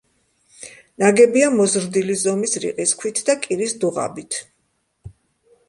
[1.03, 4.43] ნაგებია მოზრდილი ზომის რიყის ქვით და კირის დუღაბით.